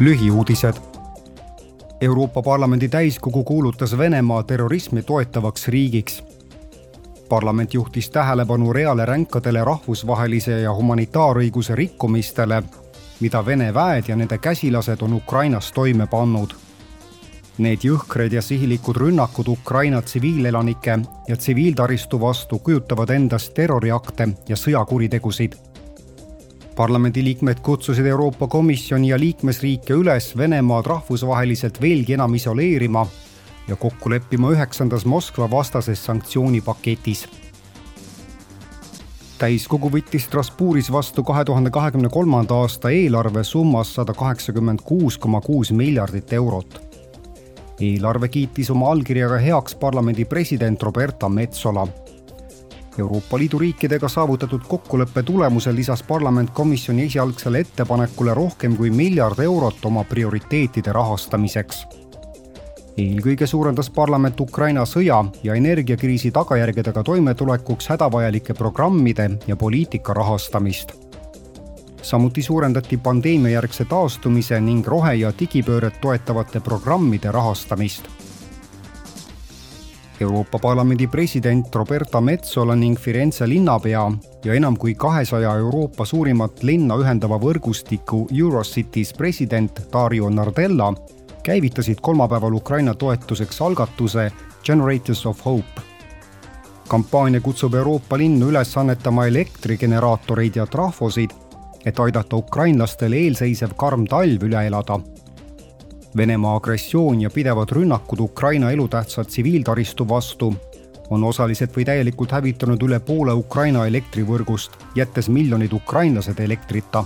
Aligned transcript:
lühiuudised. 0.00 0.74
Euroopa 2.00 2.42
Parlamendi 2.42 2.88
täiskogu 2.88 3.44
kuulutas 3.44 3.98
Venemaa 3.98 4.42
terrorismi 4.42 5.02
toetavaks 5.02 5.68
riigiks. 5.68 6.24
parlament 7.28 7.74
juhtis 7.74 8.10
tähelepanu 8.10 8.72
reale 8.72 9.06
ränkadele 9.06 9.64
rahvusvahelise 9.64 10.60
ja 10.60 10.74
humanitaarõiguse 10.74 11.74
rikkumistele, 11.74 12.62
mida 13.20 13.46
Vene 13.46 13.74
väed 13.74 14.04
ja 14.08 14.16
nende 14.16 14.38
käsilased 14.38 15.02
on 15.02 15.12
Ukrainas 15.12 15.72
toime 15.72 16.06
pannud. 16.06 16.54
Need 17.58 17.78
jõhkred 17.84 18.32
ja 18.32 18.42
sihilikud 18.42 18.96
rünnakud 18.96 19.48
Ukraina 19.48 20.02
tsiviilelanike 20.02 20.98
ja 21.28 21.36
tsiviiltaristu 21.36 22.20
vastu 22.20 22.58
kujutavad 22.58 23.10
endast 23.10 23.54
terroriakte 23.54 24.28
ja 24.48 24.56
sõjakuritegusid 24.56 25.67
parlamendiliikmed 26.78 27.58
kutsusid 27.62 28.06
Euroopa 28.06 28.46
Komisjoni 28.46 29.08
ja 29.08 29.16
liikmesriike 29.18 29.96
üles 29.98 30.28
Venemaad 30.38 30.86
rahvusvaheliselt 30.86 31.80
veelgi 31.82 32.14
enam 32.14 32.34
isoleerima 32.38 33.02
ja 33.68 33.76
kokku 33.76 34.10
leppima 34.10 34.52
üheksandas 34.54 35.04
Moskva 35.04 35.50
vastases 35.50 36.04
sanktsioonipaketis. 36.06 37.26
täiskogu 39.38 39.90
võttis 39.90 40.26
Strasbourgis 40.30 40.92
vastu 40.92 41.24
kahe 41.24 41.44
tuhande 41.44 41.70
kahekümne 41.70 42.08
kolmanda 42.08 42.54
aasta 42.54 42.90
eelarve 42.90 43.44
summas 43.44 43.94
sada 43.94 44.14
kaheksakümmend 44.14 44.80
kuus 44.84 45.18
koma 45.18 45.40
kuus 45.40 45.72
miljardit 45.72 46.32
eurot. 46.32 46.80
eelarve 47.80 48.28
kiitis 48.28 48.70
oma 48.70 48.92
allkirjaga 48.92 49.38
heaks 49.38 49.74
parlamendi 49.74 50.24
president 50.24 50.82
Roberta 50.82 51.28
Metsola 51.28 51.88
Euroopa 52.98 53.38
Liidu 53.38 53.58
riikidega 53.58 54.08
saavutatud 54.08 54.60
kokkuleppe 54.68 55.22
tulemusel 55.22 55.76
lisas 55.76 56.02
parlament 56.02 56.50
komisjoni 56.50 57.04
esialgsele 57.06 57.60
ettepanekule 57.60 58.34
rohkem 58.34 58.76
kui 58.76 58.90
miljard 58.90 59.38
eurot 59.38 59.84
oma 59.84 60.04
prioriteetide 60.04 60.92
rahastamiseks. 60.92 61.86
eelkõige 62.98 63.46
suurendas 63.46 63.90
parlament 63.90 64.40
Ukraina 64.40 64.82
sõja 64.84 65.24
ja 65.42 65.54
energiakriisi 65.54 66.30
tagajärgedega 66.30 67.02
toimetulekuks 67.02 67.88
hädavajalike 67.88 68.54
programmide 68.54 69.30
ja 69.46 69.56
poliitika 69.56 70.14
rahastamist. 70.14 70.92
samuti 72.02 72.42
suurendati 72.42 72.96
pandeemiajärgse 72.96 73.84
taastumise 73.84 74.60
ning 74.60 74.86
rohe- 74.86 75.14
ja 75.14 75.32
digipööret 75.40 76.00
toetavate 76.00 76.60
programmide 76.60 77.30
rahastamist 77.32 78.27
Euroopa 80.20 80.58
Parlamendi 80.58 81.06
president 81.06 81.74
Roberta 81.74 82.20
Metsola 82.20 82.74
ning 82.74 82.98
Firenze 82.98 83.48
linnapea 83.48 84.02
ja 84.44 84.54
enam 84.54 84.76
kui 84.76 84.94
kahesaja 84.94 85.52
Euroopa 85.56 86.04
suurimat 86.04 86.62
linna 86.62 86.96
ühendava 86.98 87.38
võrgustiku 87.38 88.24
Eurocities 88.34 89.12
president 89.14 89.78
Dario 89.92 90.30
Nardella 90.30 90.92
käivitasid 91.42 92.00
kolmapäeval 92.02 92.52
Ukraina 92.52 92.94
toetuseks 92.94 93.62
algatuse 93.62 94.32
Generators 94.64 95.26
of 95.26 95.44
Hope. 95.44 95.80
kampaania 96.88 97.40
kutsub 97.40 97.74
Euroopa 97.74 98.18
linnu 98.18 98.48
üles 98.50 98.76
annetama 98.78 99.26
elektrigeneraatoreid 99.26 100.56
ja 100.56 100.66
trahvosid, 100.66 101.30
et 101.86 102.00
aidata 102.00 102.36
ukrainlastel 102.36 103.12
eelseisev 103.12 103.76
karm 103.76 104.06
talv 104.06 104.42
üle 104.42 104.66
elada 104.66 104.98
Venemaa 106.16 106.56
agressioon 106.56 107.20
ja 107.20 107.30
pidevad 107.30 107.68
rünnakud 107.72 108.20
Ukraina 108.20 108.70
elutähtsa 108.70 109.24
tsiviiltaristu 109.24 110.08
vastu 110.08 110.54
on 111.10 111.24
osaliselt 111.24 111.76
või 111.76 111.84
täielikult 111.84 112.32
hävitanud 112.32 112.82
üle 112.82 113.00
poole 113.00 113.32
Ukraina 113.32 113.86
elektrivõrgust, 113.86 114.76
jättes 114.94 115.28
miljonid 115.28 115.72
ukrainlased 115.72 116.40
elektrita. 116.40 117.04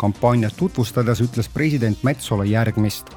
kampaaniat 0.00 0.54
tutvustades 0.56 1.20
ütles 1.20 1.48
president 1.54 1.98
Metsola 2.02 2.44
järgmist. 2.44 3.10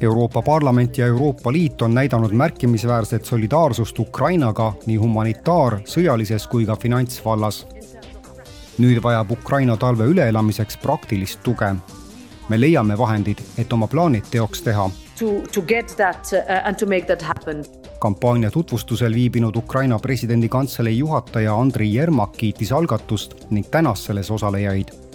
Euroopa 0.00 0.42
Parlament 0.42 0.98
ja 0.98 1.06
Euroopa 1.06 1.52
Liit 1.52 1.82
on 1.82 1.94
näidanud 1.94 2.32
märkimisväärset 2.32 3.24
solidaarsust 3.24 3.98
Ukrainaga 3.98 4.72
nii 4.86 4.96
humanitaar, 4.96 5.80
sõjalises 5.84 6.48
kui 6.48 6.66
ka 6.66 6.76
finantsvallas 6.76 7.66
nüüd 8.78 9.02
vajab 9.02 9.30
Ukraina 9.30 9.76
talve 9.76 10.04
üleelamiseks 10.04 10.76
praktilist 10.76 11.42
tuge. 11.42 11.74
me 12.48 12.60
leiame 12.60 12.98
vahendid, 12.98 13.38
et 13.58 13.72
oma 13.72 13.86
plaanid 13.86 14.24
teoks 14.30 14.62
teha. 14.62 14.90
Uh, 15.22 15.42
kampaania 17.98 18.50
tutvustusel 18.50 19.14
viibinud 19.14 19.56
Ukraina 19.56 19.98
presidendi 19.98 20.48
kantselei 20.48 20.98
juhataja 20.98 21.54
Andriy 21.54 21.94
Jermak 21.94 22.32
kiitis 22.32 22.72
algatust 22.72 23.34
ning 23.50 23.66
tänas 23.70 24.04
selles 24.04 24.30
osalejaid 24.30 25.11